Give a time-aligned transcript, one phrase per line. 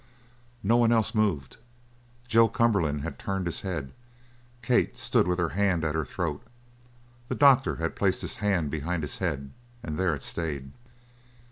[0.63, 1.57] No one else moved.
[2.27, 3.93] Joe Cumberland had turned his head;
[4.63, 6.41] Kate stood with her hand at her throat;
[7.27, 9.51] the doctor had placed his hand behind his head,
[9.83, 10.71] and there it stayed.